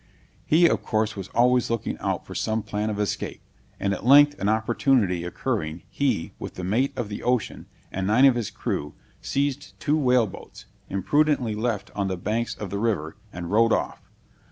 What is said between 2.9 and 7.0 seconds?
escape, and at length an opportunity occurring, he, with the mate